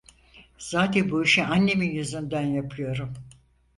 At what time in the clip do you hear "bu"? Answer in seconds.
1.11-1.23